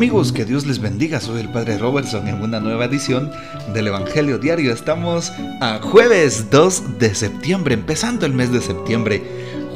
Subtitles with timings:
[0.00, 1.20] Amigos, que Dios les bendiga.
[1.20, 3.30] Soy el Padre Robertson en una nueva edición
[3.74, 4.72] del Evangelio Diario.
[4.72, 5.30] Estamos
[5.60, 9.22] a jueves 2 de septiembre, empezando el mes de septiembre.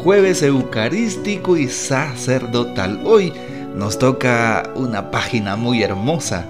[0.02, 3.02] Jueves eucarístico y sacerdotal.
[3.04, 3.34] Hoy
[3.76, 6.46] nos toca una página muy hermosa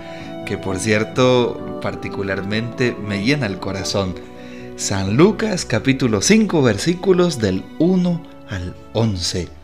[0.46, 4.14] que por cierto particularmente me llena el corazón.
[4.76, 9.63] San Lucas capítulo 5 versículos del 1 al 11.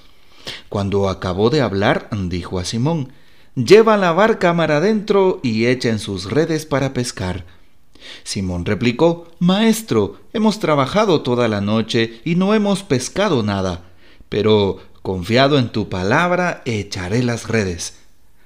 [0.69, 3.11] Cuando acabó de hablar, dijo a Simón,
[3.55, 7.45] Lleva la barca mar adentro y echa en sus redes para pescar.
[8.23, 13.83] Simón replicó, Maestro, hemos trabajado toda la noche y no hemos pescado nada,
[14.29, 17.95] pero confiado en tu palabra echaré las redes.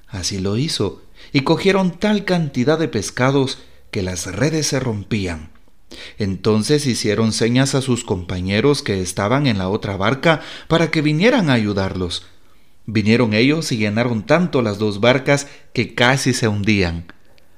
[0.08, 3.60] Así lo hizo, y cogieron tal cantidad de pescados
[3.92, 5.55] que las redes se rompían.
[6.18, 11.50] Entonces hicieron señas a sus compañeros que estaban en la otra barca para que vinieran
[11.50, 12.26] a ayudarlos.
[12.86, 17.12] Vinieron ellos y llenaron tanto las dos barcas que casi se hundían.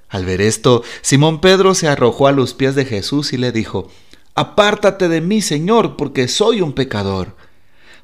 [0.10, 3.92] Al ver esto, Simón Pedro se arrojó a los pies de Jesús y le dijo,
[4.36, 7.36] Apártate de mí, Señor, porque soy un pecador.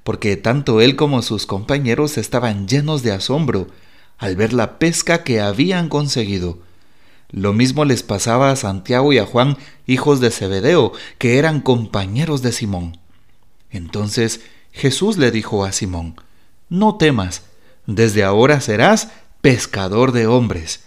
[0.03, 3.67] Porque tanto él como sus compañeros estaban llenos de asombro
[4.17, 6.59] al ver la pesca que habían conseguido.
[7.33, 12.43] Lo mismo les pasaba a Santiago y a Juan, hijos de Zebedeo, que eran compañeros
[12.43, 12.99] de Simón.
[13.71, 16.15] Entonces Jesús le dijo a Simón,
[16.69, 17.41] No temas,
[17.87, 19.09] desde ahora serás
[19.41, 20.83] pescador de hombres.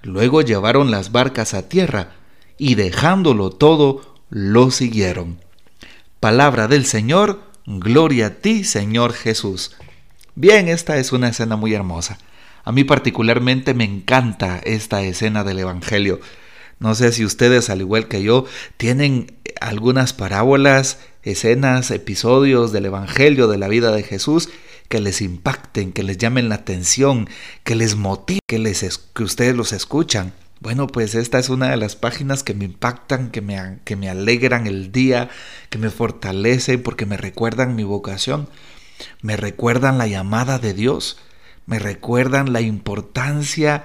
[0.00, 2.12] Luego llevaron las barcas a tierra,
[2.56, 5.38] y dejándolo todo, lo siguieron.
[6.18, 9.76] Palabra del Señor, gloria a ti, Señor Jesús.
[10.34, 12.18] Bien, esta es una escena muy hermosa.
[12.64, 16.20] A mí particularmente me encanta esta escena del Evangelio.
[16.78, 23.48] No sé si ustedes, al igual que yo, tienen algunas parábolas, escenas, episodios del Evangelio,
[23.48, 24.48] de la vida de Jesús,
[24.88, 27.28] que les impacten, que les llamen la atención,
[27.64, 30.32] que les motiven, que, ustedes los escuchan.
[30.60, 34.08] Bueno, pues esta es una de las páginas que me impactan, que me, que me
[34.08, 35.28] alegran el día,
[35.68, 38.48] que me fortalecen porque me recuerdan mi vocación,
[39.22, 41.18] me recuerdan la llamada de Dios
[41.70, 43.84] me recuerdan la importancia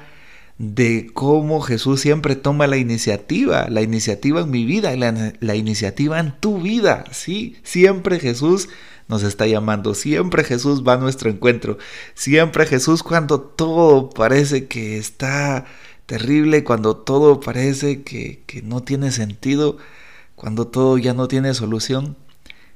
[0.57, 6.19] de cómo Jesús siempre toma la iniciativa, la iniciativa en mi vida, la, la iniciativa
[6.19, 7.03] en tu vida.
[7.11, 8.69] Sí, siempre Jesús
[9.07, 11.77] nos está llamando, siempre Jesús va a nuestro encuentro,
[12.15, 15.65] siempre Jesús cuando todo parece que está
[16.07, 19.77] terrible, cuando todo parece que, que no tiene sentido,
[20.33, 22.17] cuando todo ya no tiene solución,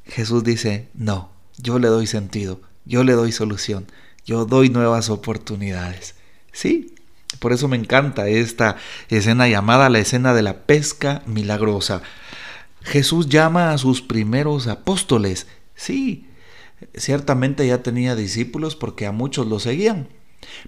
[0.06, 3.88] Jesús dice, no, yo le doy sentido, yo le doy solución,
[4.26, 6.16] yo doy nuevas oportunidades.
[6.52, 6.96] Sí,
[7.40, 8.78] por eso me encanta esta
[9.10, 12.02] escena llamada la escena de la pesca milagrosa.
[12.82, 15.48] Jesús llama a sus primeros apóstoles.
[15.76, 16.28] Sí,
[16.96, 20.10] ciertamente ya tenía discípulos porque a muchos lo seguían.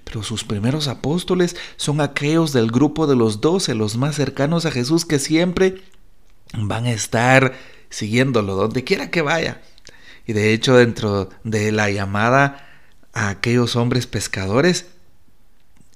[0.03, 4.71] Pero sus primeros apóstoles son aquellos del grupo de los doce, los más cercanos a
[4.71, 5.81] Jesús, que siempre
[6.53, 7.53] van a estar
[7.89, 9.61] siguiéndolo donde quiera que vaya.
[10.27, 12.70] Y de hecho dentro de la llamada
[13.13, 14.87] a aquellos hombres pescadores,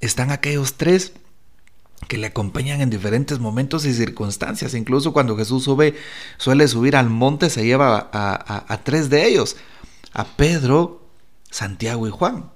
[0.02, 1.14] están aquellos tres
[2.08, 4.74] que le acompañan en diferentes momentos y circunstancias.
[4.74, 5.96] Incluso cuando Jesús sube,
[6.38, 9.56] suele subir al monte, se lleva a, tres de ellos,
[10.14, 11.08] a Pedro,
[11.50, 12.52] Santiago y Juan.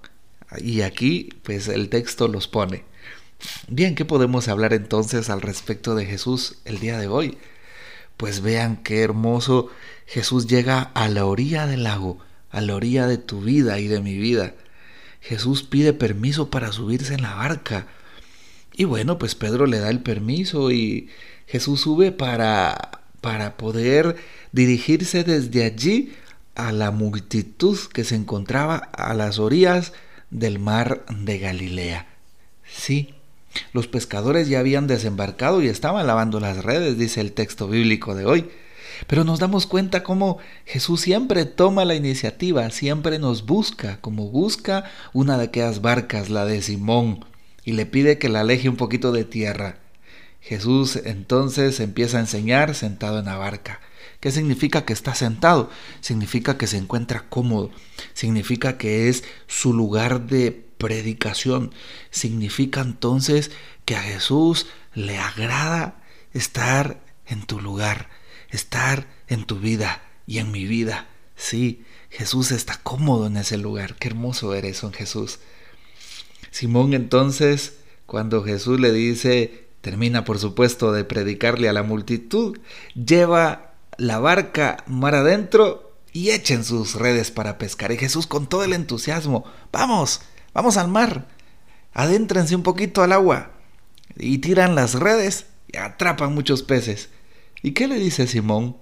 [0.58, 2.84] Y aquí, pues el texto los pone.
[3.68, 7.38] Bien, ¿qué podemos hablar entonces al respecto de Jesús el día de hoy?
[8.18, 9.70] Pues vean qué hermoso
[10.06, 12.20] Jesús llega a la orilla del lago
[12.52, 14.54] a la orilla de tu vida y de mi vida.
[15.22, 17.88] Jesús pide permiso para subirse en la barca.
[18.74, 21.10] Y bueno, pues Pedro le da el permiso y
[21.48, 24.16] Jesús sube para, para poder
[24.52, 26.14] dirigirse desde allí
[26.56, 29.94] a la multitud que se encontraba a las orillas
[30.30, 32.08] del mar de Galilea.
[32.66, 33.14] Sí,
[33.74, 38.26] los pescadores ya habían desembarcado y estaban lavando las redes, dice el texto bíblico de
[38.26, 38.50] hoy.
[39.08, 44.86] Pero nos damos cuenta cómo Jesús siempre toma la iniciativa, siempre nos busca, como busca
[45.14, 47.26] una de aquellas barcas, la de Simón,
[47.64, 49.78] y le pide que la aleje un poquito de tierra.
[50.42, 53.82] Jesús entonces empieza a enseñar sentado en la barca.
[54.20, 55.70] ¿Qué significa que está sentado?
[56.02, 57.72] Significa que se encuentra cómodo,
[58.14, 61.72] significa que es su lugar de predicación.
[62.10, 63.52] Significa entonces
[63.86, 64.66] que a Jesús
[64.96, 66.02] le agrada
[66.34, 68.10] estar en tu lugar,
[68.50, 71.08] estar en tu vida y en mi vida.
[71.36, 73.96] Sí, Jesús está cómodo en ese lugar.
[73.96, 75.40] Qué hermoso eres en Jesús.
[76.52, 82.58] Simón entonces, cuando Jesús le dice, termina por supuesto de predicarle a la multitud,
[82.94, 87.92] lleva la barca mar adentro y echen sus redes para pescar.
[87.92, 90.22] Y Jesús con todo el entusiasmo, vamos,
[90.54, 91.28] vamos al mar,
[91.94, 93.52] adéntrense un poquito al agua.
[94.18, 97.10] Y tiran las redes y atrapan muchos peces.
[97.62, 98.78] ¿Y qué le dice Simón?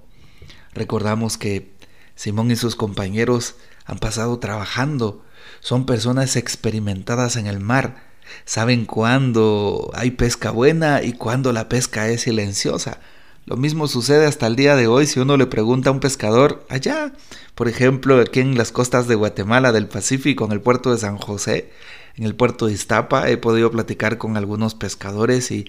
[0.74, 1.72] Recordamos que
[2.16, 5.24] Simón y sus compañeros han pasado trabajando,
[5.62, 8.04] son personas experimentadas en el mar,
[8.46, 13.00] saben cuándo hay pesca buena y cuándo la pesca es silenciosa.
[13.46, 16.66] Lo mismo sucede hasta el día de hoy si uno le pregunta a un pescador
[16.70, 17.14] allá,
[17.56, 21.18] por ejemplo, aquí en las costas de Guatemala, del Pacífico, en el puerto de San
[21.18, 21.72] José,
[22.16, 25.66] en el puerto de Iztapa, he podido platicar con algunos pescadores y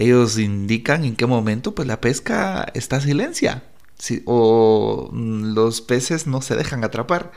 [0.00, 3.62] ellos indican en qué momento pues la pesca está silencia
[4.24, 7.32] o los peces no se dejan atrapar.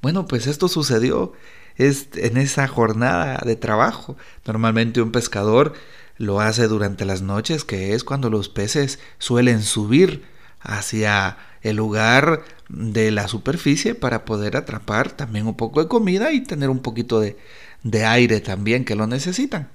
[0.00, 1.34] Bueno, pues esto sucedió
[1.76, 4.16] en esa jornada de trabajo.
[4.46, 5.74] Normalmente un pescador
[6.16, 10.24] lo hace durante las noches, que es cuando los peces suelen subir
[10.60, 16.40] hacia el lugar de la superficie para poder atrapar también un poco de comida y
[16.40, 17.36] tener un poquito de,
[17.82, 19.68] de aire también que lo necesitan.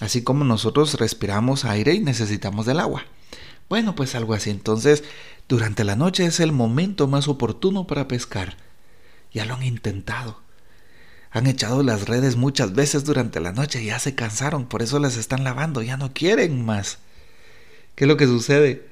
[0.00, 3.04] Así como nosotros respiramos aire y necesitamos del agua.
[3.68, 4.50] Bueno, pues algo así.
[4.50, 5.04] Entonces,
[5.48, 8.56] durante la noche es el momento más oportuno para pescar.
[9.32, 10.40] Ya lo han intentado.
[11.30, 14.98] Han echado las redes muchas veces durante la noche y ya se cansaron, por eso
[14.98, 16.98] las están lavando, ya no quieren más.
[17.94, 18.86] ¿Qué es lo que sucede?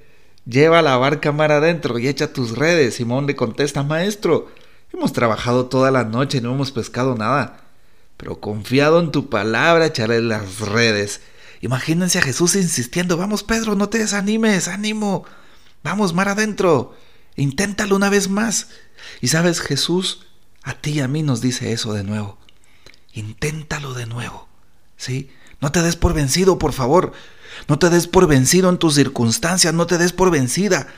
[0.45, 2.97] Lleva la barca mar adentro y echa tus redes.
[2.97, 4.49] Simón le contesta, maestro,
[4.93, 7.66] hemos trabajado toda la noche y no hemos pescado nada.
[8.17, 11.21] Pero confiado en tu palabra echaré las redes.
[11.61, 15.25] Imagínense a Jesús insistiendo, vamos Pedro, no te desanimes, ánimo.
[15.83, 16.97] Vamos mar adentro.
[17.37, 18.69] Inténtalo una vez más.
[19.21, 20.27] Y sabes, Jesús
[20.67, 22.39] a ti y a mí nos dice eso de nuevo.
[23.13, 24.49] Inténtalo de nuevo.
[24.97, 25.31] ¿Sí?
[25.61, 27.13] No te des por vencido, por favor.
[27.69, 30.89] No te des por vencido en tus circunstancias, no te des por vencida.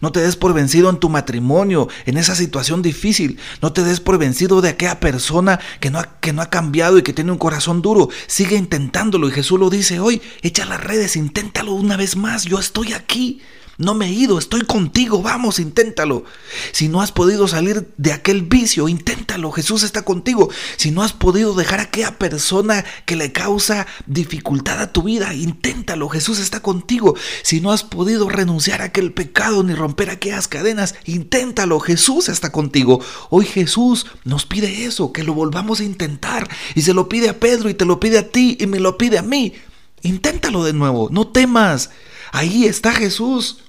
[0.00, 3.38] No te des por vencido en tu matrimonio, en esa situación difícil.
[3.60, 6.98] No te des por vencido de aquella persona que no, ha, que no ha cambiado
[6.98, 8.08] y que tiene un corazón duro.
[8.26, 10.22] Sigue intentándolo y Jesús lo dice hoy.
[10.42, 12.44] Echa las redes, inténtalo una vez más.
[12.44, 13.40] Yo estoy aquí.
[13.78, 16.24] No me he ido, estoy contigo, vamos, inténtalo.
[16.72, 20.50] Si no has podido salir de aquel vicio, inténtalo, Jesús está contigo.
[20.76, 25.32] Si no has podido dejar a aquella persona que le causa dificultad a tu vida,
[25.34, 27.16] inténtalo, Jesús está contigo.
[27.42, 32.52] Si no has podido renunciar a aquel pecado ni romper aquellas cadenas, inténtalo, Jesús está
[32.52, 33.00] contigo.
[33.30, 36.48] Hoy Jesús nos pide eso, que lo volvamos a intentar.
[36.74, 38.98] Y se lo pide a Pedro y te lo pide a ti y me lo
[38.98, 39.54] pide a mí.
[40.02, 41.90] Inténtalo de nuevo, no temas.
[42.32, 43.61] Ahí está Jesús.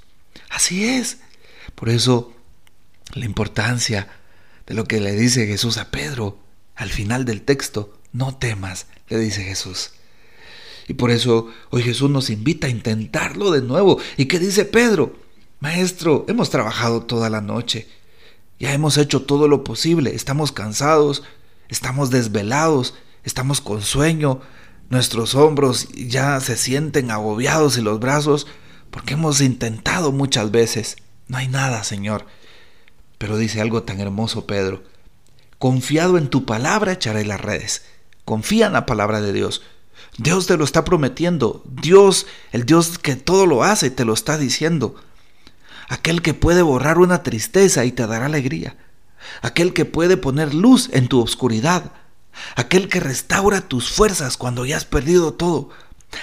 [0.53, 1.17] Así es.
[1.75, 2.33] Por eso
[3.13, 4.07] la importancia
[4.67, 6.37] de lo que le dice Jesús a Pedro
[6.75, 9.91] al final del texto, no temas, le dice Jesús.
[10.87, 13.99] Y por eso hoy Jesús nos invita a intentarlo de nuevo.
[14.17, 15.15] ¿Y qué dice Pedro?
[15.59, 17.87] Maestro, hemos trabajado toda la noche.
[18.59, 20.15] Ya hemos hecho todo lo posible.
[20.15, 21.23] Estamos cansados,
[21.69, 24.41] estamos desvelados, estamos con sueño,
[24.93, 28.45] Nuestros hombros ya se sienten agobiados y los brazos
[28.93, 30.97] porque hemos intentado muchas veces.
[31.27, 32.27] No hay nada, Señor.
[33.17, 34.83] Pero dice algo tan hermoso Pedro.
[35.57, 37.83] Confiado en tu palabra echaré las redes.
[38.23, 39.63] Confía en la palabra de Dios.
[40.19, 41.63] Dios te lo está prometiendo.
[41.65, 44.95] Dios, el Dios que todo lo hace, te lo está diciendo.
[45.89, 48.77] Aquel que puede borrar una tristeza y te dará alegría.
[49.41, 51.91] Aquel que puede poner luz en tu oscuridad
[52.55, 55.69] aquel que restaura tus fuerzas cuando ya has perdido todo,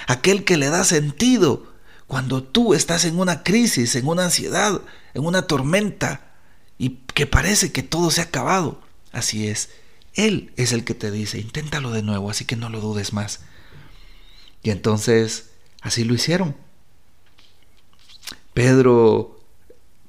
[0.07, 1.70] aquel que le da sentido
[2.11, 4.81] cuando tú estás en una crisis, en una ansiedad,
[5.15, 6.33] en una tormenta
[6.77, 8.83] y que parece que todo se ha acabado.
[9.13, 9.71] Así es,
[10.15, 13.43] Él es el que te dice, inténtalo de nuevo, así que no lo dudes más.
[14.65, 15.51] Y entonces,
[15.83, 16.57] así lo hicieron.
[18.55, 19.41] Pedro,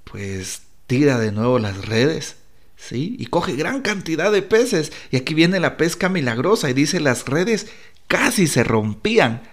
[0.03, 2.38] pues, tira de nuevo las redes
[2.77, 3.15] ¿sí?
[3.20, 4.91] Y coge gran cantidad de peces.
[5.12, 7.67] Y aquí viene la pesca milagrosa y dice las redes
[8.08, 9.43] casi se rompían.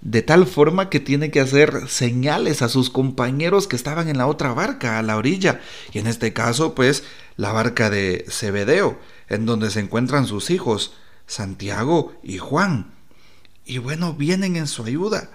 [0.00, 4.26] De tal forma que tiene que hacer señales a sus compañeros que estaban en la
[4.26, 5.60] otra barca, a la orilla.
[5.92, 7.04] Y en este caso, pues,
[7.36, 10.94] la barca de Zebedeo, en donde se encuentran sus hijos,
[11.26, 12.92] Santiago y Juan.
[13.64, 15.30] Y bueno, vienen en su ayuda.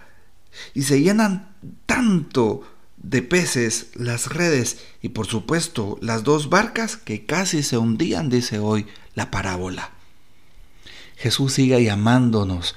[0.73, 1.55] Y se llenan
[1.85, 2.63] tanto
[3.03, 8.59] de peces, las redes y por supuesto las dos barcas que casi se hundían, dice
[8.59, 9.91] hoy la parábola.
[11.17, 12.75] Jesús sigue llamándonos,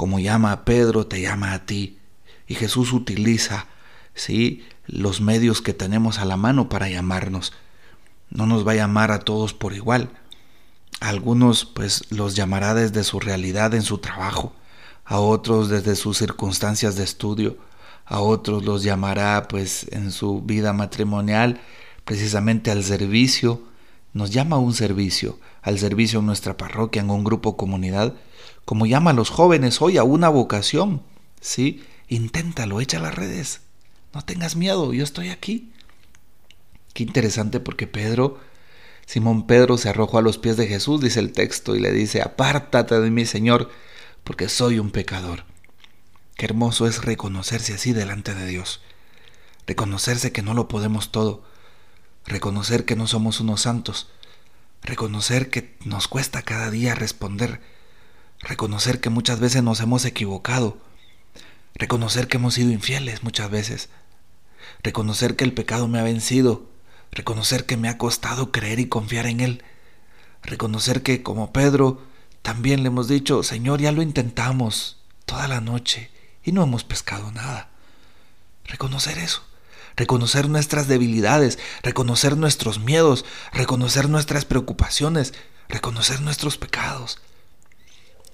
[0.00, 1.98] como llama a Pedro, te llama a ti.
[2.46, 3.66] Y Jesús utiliza,
[4.14, 4.64] ¿sí?
[4.86, 7.52] los medios que tenemos a la mano para llamarnos.
[8.30, 10.08] No nos va a llamar a todos por igual.
[11.00, 14.54] algunos pues los llamará desde su realidad en su trabajo,
[15.04, 17.58] a otros desde sus circunstancias de estudio,
[18.06, 21.60] a otros los llamará pues en su vida matrimonial
[22.06, 23.60] precisamente al servicio,
[24.14, 28.14] nos llama a un servicio, al servicio en nuestra parroquia, en un grupo comunidad,
[28.70, 31.02] como llama a los jóvenes hoy a una vocación,
[31.40, 31.84] ¿sí?
[32.06, 33.62] Inténtalo, echa las redes,
[34.14, 35.72] no tengas miedo, yo estoy aquí.
[36.94, 38.38] Qué interesante porque Pedro,
[39.06, 42.22] Simón Pedro se arrojó a los pies de Jesús, dice el texto, y le dice,
[42.22, 43.70] apártate de mí, Señor,
[44.22, 45.42] porque soy un pecador.
[46.36, 48.82] Qué hermoso es reconocerse así delante de Dios,
[49.66, 51.42] reconocerse que no lo podemos todo,
[52.24, 54.10] reconocer que no somos unos santos,
[54.80, 57.60] reconocer que nos cuesta cada día responder,
[58.40, 60.78] reconocer que muchas veces nos hemos equivocado,
[61.74, 63.88] reconocer que hemos sido infieles muchas veces,
[64.82, 66.68] reconocer que el pecado me ha vencido,
[67.12, 69.64] reconocer que me ha costado creer y confiar en Él,
[70.42, 72.02] reconocer que como Pedro
[72.42, 76.10] también le hemos dicho, Señor, ya lo intentamos toda la noche
[76.42, 77.68] y no hemos pescado nada.
[78.64, 79.42] Reconocer eso.
[79.96, 85.34] Reconocer nuestras debilidades, reconocer nuestros miedos, reconocer nuestras preocupaciones,
[85.68, 87.20] reconocer nuestros pecados.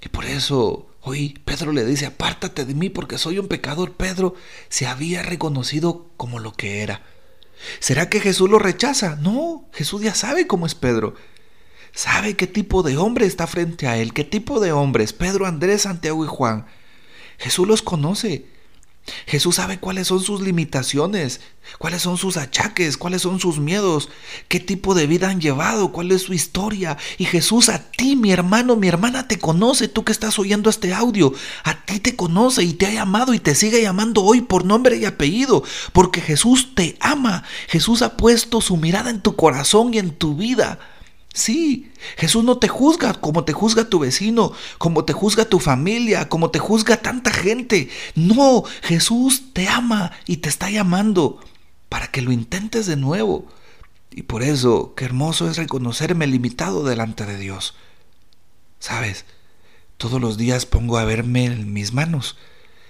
[0.03, 3.93] Y por eso hoy Pedro le dice, apártate de mí porque soy un pecador.
[3.93, 4.35] Pedro
[4.69, 7.03] se había reconocido como lo que era.
[7.81, 9.17] ¿Será que Jesús lo rechaza?
[9.17, 11.15] No, Jesús ya sabe cómo es Pedro.
[11.93, 15.83] Sabe qué tipo de hombre está frente a él, qué tipo de hombres, Pedro, Andrés,
[15.83, 16.67] Santiago y Juan.
[17.39, 18.47] Jesús los conoce.
[19.27, 21.41] Jesús sabe cuáles son sus limitaciones,
[21.79, 24.09] cuáles son sus achaques, cuáles son sus miedos,
[24.49, 26.97] qué tipo de vida han llevado, cuál es su historia.
[27.19, 30.93] Y Jesús a ti, mi hermano, mi hermana, te conoce, tú que estás oyendo este
[30.93, 31.33] audio,
[31.65, 34.97] a ti te conoce y te ha llamado y te sigue llamando hoy por nombre
[34.97, 37.45] y apellido, porque Jesús te ama.
[37.69, 40.79] Jesús ha puesto su mirada en tu corazón y en tu vida.
[41.37, 46.31] Sí, Jesús no te juzga como te juzga tu vecino, como te juzga tu familia,
[46.31, 47.91] como te juzga tanta gente.
[48.15, 51.39] No, Jesús te ama y te está llamando
[51.91, 53.45] para que lo intentes de nuevo.
[54.11, 57.75] Y por eso, qué hermoso es reconocerme limitado delante de Dios.
[58.81, 59.27] Sabes,
[59.99, 62.39] todos los días pongo a verme en mis manos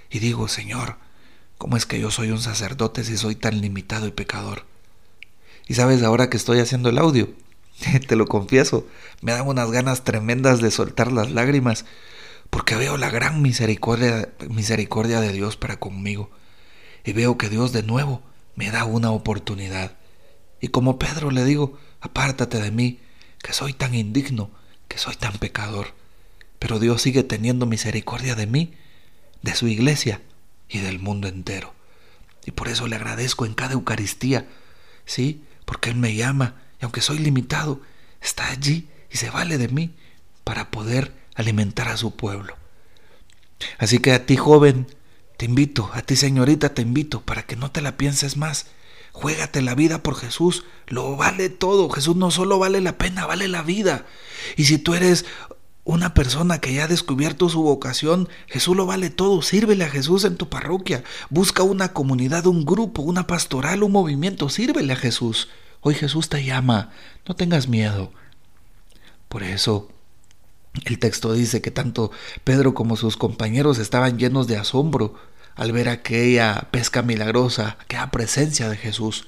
[0.09, 0.99] y digo, Señor,
[1.59, 4.67] ¿cómo es que yo soy un sacerdote si soy tan limitado y pecador?
[5.67, 7.29] Y sabes, ahora que estoy haciendo el audio,
[8.09, 8.87] te lo confieso,
[9.21, 11.85] me dan unas ganas tremendas de soltar las lágrimas,
[12.51, 16.31] porque veo la gran misericordia, misericordia de Dios para conmigo,
[17.05, 18.23] y veo que Dios de nuevo
[18.55, 19.97] me da una oportunidad.
[20.61, 23.01] Y como Pedro le digo, apártate de mí,
[23.43, 24.51] que soy tan indigno,
[24.89, 25.95] que soy tan pecador.
[26.59, 28.75] Pero Dios sigue teniendo misericordia de mí,
[29.43, 30.23] de su iglesia
[30.69, 31.75] y del mundo entero.
[32.47, 34.49] Y por eso le agradezco en cada Eucaristía,
[35.05, 35.45] ¿sí?
[35.65, 37.81] Porque Él me llama y aunque soy limitado,
[38.21, 39.95] está allí y se vale de mí
[40.45, 42.57] para poder alimentar a su pueblo.
[43.79, 44.87] Así que a ti joven,
[45.37, 48.67] te invito, a ti señorita, te invito para que no te la pienses más.
[49.13, 51.89] Juégate la vida por Jesús, lo vale todo.
[51.89, 54.05] Jesús no solo vale la pena, vale la vida.
[54.57, 55.25] Y si tú eres
[55.85, 59.41] una persona que ya ha descubierto su vocación, Jesús lo vale todo.
[59.41, 61.03] Sírvele a Jesús en tu parroquia.
[61.31, 64.49] Busca una comunidad, un grupo, una pastoral, un movimiento.
[64.49, 65.49] Sírvele a Jesús.
[65.81, 66.91] Hoy Jesús te llama,
[67.27, 68.13] no tengas miedo.
[69.29, 69.89] Por eso
[70.85, 72.11] el texto dice que tanto
[72.45, 75.15] Pedro como sus compañeros estaban llenos de asombro
[75.55, 79.27] al ver aquella pesca milagrosa, aquella presencia de Jesús.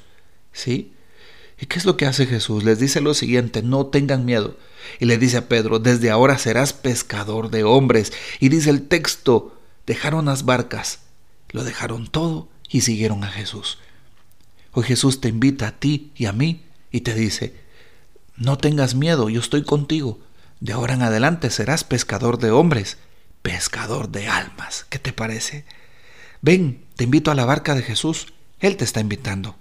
[0.52, 0.92] ¿Sí?
[1.60, 2.64] ¿Y qué es lo que hace Jesús?
[2.64, 4.56] Les dice lo siguiente, no tengan miedo.
[5.00, 8.12] Y le dice a Pedro, desde ahora serás pescador de hombres.
[8.38, 11.00] Y dice el texto, dejaron las barcas,
[11.50, 13.78] lo dejaron todo y siguieron a Jesús.
[14.72, 17.54] Hoy Jesús te invita a ti y a mí y te dice,
[18.36, 20.20] no tengas miedo, yo estoy contigo.
[20.60, 22.98] De ahora en adelante serás pescador de hombres,
[23.42, 24.86] pescador de almas.
[24.90, 25.64] ¿Qué te parece?
[26.42, 28.32] Ven, te invito a la barca de Jesús.
[28.60, 29.56] Él te está invitando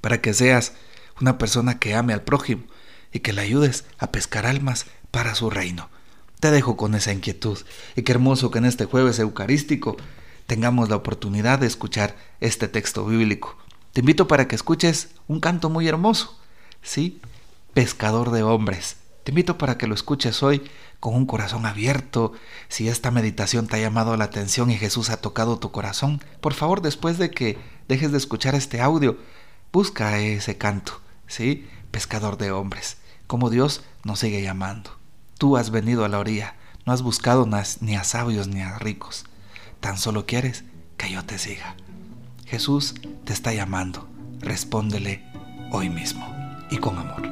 [0.00, 0.74] para que seas
[1.20, 2.64] una persona que ame al prójimo
[3.12, 5.90] y que le ayudes a pescar almas para su reino.
[6.40, 7.58] Te dejo con esa inquietud
[7.96, 9.96] y qué hermoso que en este jueves eucarístico
[10.46, 13.61] tengamos la oportunidad de escuchar este texto bíblico
[13.92, 16.38] te invito para que escuches un canto muy hermoso,
[16.80, 17.20] ¿sí?
[17.74, 18.96] Pescador de hombres.
[19.22, 20.62] Te invito para que lo escuches hoy
[20.98, 22.32] con un corazón abierto.
[22.68, 26.54] Si esta meditación te ha llamado la atención y Jesús ha tocado tu corazón, por
[26.54, 29.18] favor, después de que dejes de escuchar este audio,
[29.72, 31.68] busca ese canto, ¿sí?
[31.90, 32.96] Pescador de hombres.
[33.26, 34.96] Como Dios nos sigue llamando.
[35.36, 36.56] Tú has venido a la orilla,
[36.86, 37.46] No has buscado
[37.80, 39.26] ni a sabios ni a ricos.
[39.80, 40.64] Tan solo quieres
[40.96, 41.76] que yo te siga.
[42.52, 42.94] Jesús
[43.24, 44.06] te está llamando.
[44.40, 45.22] Respóndele
[45.70, 46.22] hoy mismo
[46.70, 47.22] y con amor.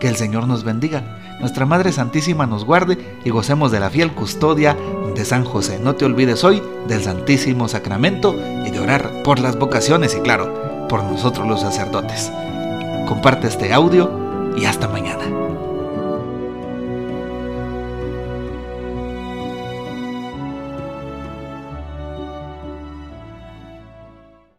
[0.00, 4.10] Que el Señor nos bendiga, nuestra Madre Santísima nos guarde y gocemos de la fiel
[4.10, 4.76] custodia
[5.14, 5.78] de San José.
[5.78, 8.34] No te olvides hoy del Santísimo Sacramento
[8.66, 12.32] y de orar por las vocaciones y claro, por nosotros los sacerdotes.
[13.06, 15.11] Comparte este audio y hasta mañana.